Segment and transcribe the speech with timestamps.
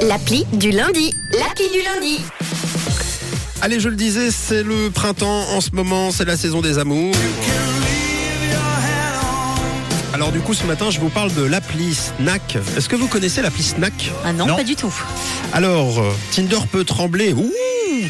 [0.00, 1.14] L'appli du lundi.
[1.38, 2.18] L'appli du lundi.
[3.60, 7.14] Allez, je le disais, c'est le printemps en ce moment, c'est la saison des amours.
[10.14, 12.56] Alors du coup, ce matin, je vous parle de l'appli Snack.
[12.76, 14.10] Est-ce que vous connaissez l'appli Snack?
[14.24, 14.56] Ah non, Non.
[14.56, 14.94] pas du tout.
[15.52, 17.34] Alors, euh, Tinder peut trembler.
[17.34, 17.52] Ouh,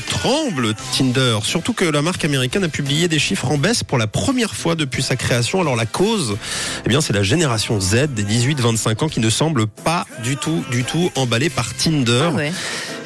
[0.01, 1.39] tremble Tinder.
[1.43, 4.75] Surtout que la marque américaine a publié des chiffres en baisse pour la première fois
[4.75, 5.61] depuis sa création.
[5.61, 6.37] Alors la cause,
[6.85, 10.65] eh bien, c'est la génération Z des 18-25 ans qui ne semble pas du tout,
[10.71, 12.31] du tout emballée par Tinder.
[12.37, 12.41] Ah.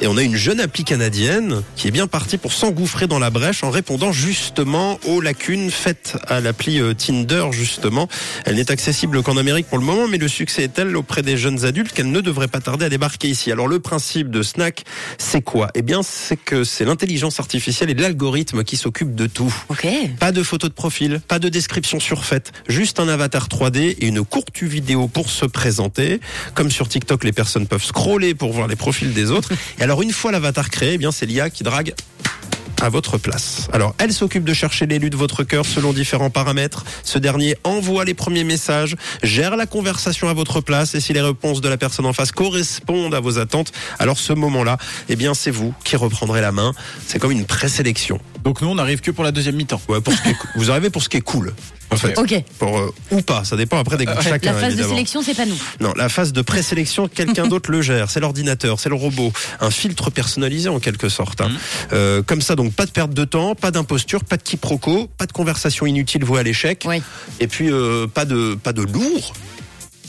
[0.01, 3.29] Et on a une jeune appli canadienne qui est bien partie pour s'engouffrer dans la
[3.29, 8.07] brèche en répondant justement aux lacunes faites à l'appli euh, Tinder justement.
[8.45, 11.35] Elle n'est accessible qu'en Amérique pour le moment, mais le succès est tel auprès des
[11.35, 13.51] jeunes adultes qu'elle ne devrait pas tarder à débarquer ici.
[13.51, 14.85] Alors le principe de Snack,
[15.17, 15.67] c'est quoi?
[15.75, 19.53] Eh bien, c'est que c'est l'intelligence artificielle et l'algorithme qui s'occupent de tout.
[19.67, 19.85] Ok.
[20.17, 24.23] Pas de photo de profil, pas de description surfaite, juste un avatar 3D et une
[24.23, 26.21] courte vidéo pour se présenter.
[26.53, 29.51] Comme sur TikTok, les personnes peuvent scroller pour voir les profils des autres.
[29.77, 31.95] Et alors, une fois l'avatar créé, eh bien, c'est l'IA qui drague
[32.79, 33.67] à votre place.
[33.73, 36.85] Alors, elle s'occupe de chercher l'élu de votre cœur selon différents paramètres.
[37.03, 41.21] Ce dernier envoie les premiers messages, gère la conversation à votre place et si les
[41.21, 44.77] réponses de la personne en face correspondent à vos attentes, alors ce moment-là,
[45.09, 46.73] eh bien, c'est vous qui reprendrez la main.
[47.07, 48.19] C'est comme une présélection.
[48.43, 49.81] Donc nous, on arrive que pour la deuxième mi-temps.
[49.89, 51.55] Ouais, pour ce qui est- vous arrivez pour ce qui est cool.
[51.91, 52.17] En fait.
[52.17, 52.43] Ok.
[52.59, 54.53] Pour, euh, ou pas, ça dépend après des goûts de chacun.
[54.53, 55.57] La phase de sélection, c'est pas nous.
[55.79, 58.09] Non, la phase de présélection, quelqu'un d'autre le gère.
[58.11, 59.31] C'est l'ordinateur, c'est le robot.
[59.59, 61.41] Un filtre personnalisé en quelque sorte.
[61.41, 61.49] hein.
[61.49, 61.57] Mhm.
[61.93, 65.25] Euh, comme ça, donc pas de perte de temps, pas d'imposture, pas de quiproquo, pas
[65.25, 66.83] de conversation inutile vouée à l'échec.
[66.87, 67.01] Oui.
[67.39, 69.33] Et puis euh, pas de pas de lourd.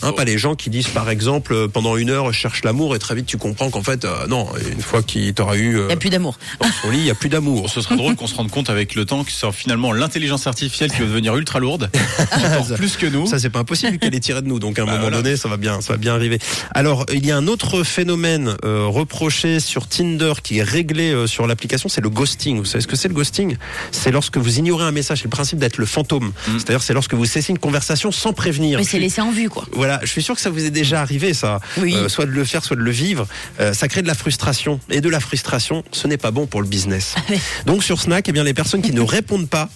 [0.02, 2.94] Hein, Pas les gens qui disent par exemple euh, pendant une heure je cherche l'amour
[2.96, 5.82] et très vite tu comprends qu'en fait euh, non une fois qu'il t'aura eu euh,
[5.82, 6.38] Il n'y a plus d'amour.
[6.60, 7.68] dans son lit il y a plus d'amour.
[7.70, 10.90] Ce serait drôle qu'on se rende compte avec le temps que c'est finalement l'intelligence artificielle
[10.90, 11.90] qui va devenir ultra lourde,
[12.66, 13.26] Ça- plus que nous.
[13.26, 14.58] Ça c'est pas impossible qu'elle est tirée de nous.
[14.58, 15.22] Donc à un Bah, moment voilà.
[15.22, 16.38] donné, ça va bien, ça va bien arriver.
[16.74, 21.26] Alors il y a un autre phénomène euh, reproché sur Tinder qui est réglé euh,
[21.26, 22.58] sur l'application, c'est le ghosting.
[22.58, 23.56] Vous savez ce que c'est le ghosting?
[23.92, 25.18] C'est lorsque vous ignorez un message.
[25.18, 26.28] C'est le principe d'être le fantôme.
[26.48, 26.52] Mm.
[26.58, 28.78] C'est-à-dire c'est lorsque vous cessez une conversation sans prévenir.
[28.78, 29.64] Mais c'est laissé en vue, quoi.
[29.72, 31.60] Voilà, je suis sûr que ça vous est déjà arrivé, ça.
[31.78, 31.94] Oui.
[31.94, 33.26] Euh, soit de le faire, soit de le vivre.
[33.60, 34.80] Euh, ça crée de la frustration.
[34.90, 37.14] Et de la frustration, ce n'est pas bon pour le business.
[37.30, 37.40] oui.
[37.66, 39.68] Donc sur Snack, eh bien, les personnes qui ne répondent pas,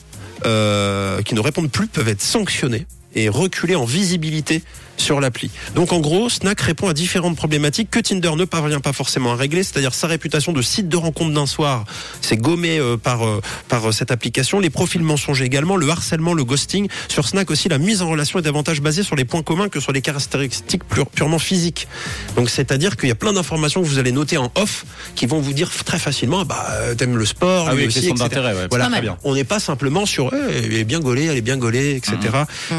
[0.45, 4.63] euh, qui ne répondent plus, peuvent être sanctionnées et reculer en visibilité
[4.97, 5.51] sur l'appli.
[5.75, 9.37] Donc en gros, Snack répond à différentes problématiques que Tinder ne parvient pas forcément à
[9.37, 11.85] régler, c'est-à-dire sa réputation de site de rencontre d'un soir,
[12.21, 16.33] c'est gommé euh, par euh, par euh, cette application, les profils mensongers également, le harcèlement,
[16.33, 16.87] le ghosting.
[17.09, 19.81] Sur Snack aussi, la mise en relation est davantage basée sur les points communs que
[19.81, 21.89] sur les caractéristiques pure- purement physiques.
[22.37, 24.85] Donc c'est-à-dire qu'il y a plein d'informations que vous allez noter en off
[25.17, 28.09] qui vont vous dire très facilement, ah bah euh, t'aimes le sport, Ah oui, aussi,
[28.11, 28.29] etc.
[28.33, 28.67] ouais.
[28.71, 28.89] Voilà.
[28.89, 29.17] Très bien.
[29.25, 32.17] on n'est pas simplement sur eh, elle est bien gaulée, elle est bien gaulée, etc.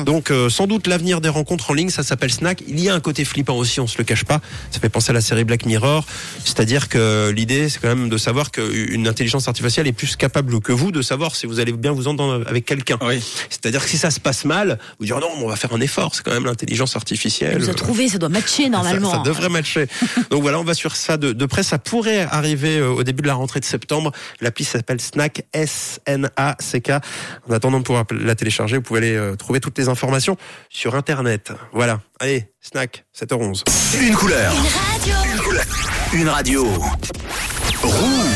[0.05, 2.63] Donc euh, sans doute l'avenir des rencontres en ligne, ça s'appelle Snack.
[2.67, 4.41] Il y a un côté flippant aussi, on se le cache pas.
[4.71, 6.05] Ça fait penser à la série Black Mirror,
[6.43, 10.71] c'est-à-dire que l'idée c'est quand même de savoir qu'une intelligence artificielle est plus capable que
[10.71, 12.97] vous de savoir si vous allez bien vous entendre avec quelqu'un.
[13.01, 13.21] Oui.
[13.49, 15.81] C'est-à-dire que si ça se passe mal, vous dire non, mais on va faire un
[15.81, 16.15] effort.
[16.15, 17.53] C'est quand même l'intelligence artificielle.
[17.53, 19.11] Elle nous a trouvé, ça doit matcher normalement.
[19.11, 19.87] Ça, ça devrait matcher.
[20.29, 21.63] Donc voilà, on va sur ça de, de près.
[21.63, 24.11] Ça pourrait arriver euh, au début de la rentrée de septembre.
[24.41, 26.91] L'appli s'appelle Snack, S-N-A-C-K.
[27.49, 30.37] En attendant de pouvoir la télécharger, vous pouvez aller euh, trouver toutes les informations
[30.69, 31.51] sur Internet.
[31.73, 31.99] Voilà.
[32.19, 33.63] Allez, Snack, 7h11.
[34.01, 34.53] Une couleur.
[34.53, 34.67] Une
[35.09, 35.15] radio.
[36.13, 36.65] Une radio.
[37.83, 38.35] Rouge.